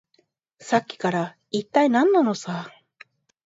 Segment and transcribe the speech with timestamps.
[0.57, 2.71] さっきから、いったい何なのさ。